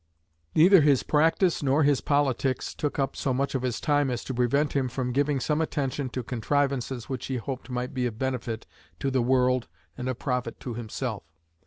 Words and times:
Neither 0.55 0.81
his 0.81 1.03
practice 1.03 1.61
nor 1.61 1.83
his 1.83 2.01
politics 2.01 2.73
took 2.73 2.97
up 2.97 3.15
so 3.15 3.35
much 3.35 3.53
of 3.53 3.61
his 3.61 3.79
time 3.79 4.09
as 4.09 4.23
to 4.23 4.33
prevent 4.33 4.73
him 4.73 4.89
from 4.89 5.11
giving 5.11 5.39
some 5.39 5.61
attention 5.61 6.09
to 6.09 6.23
contrivances 6.23 7.07
which 7.07 7.27
he 7.27 7.37
hoped 7.37 7.69
might 7.69 7.93
be 7.93 8.07
of 8.07 8.17
benefit 8.17 8.65
to 8.99 9.11
the 9.11 9.21
world 9.21 9.67
and 9.95 10.09
of 10.09 10.17
profit 10.17 10.59
to 10.61 10.73
himself. 10.73 11.21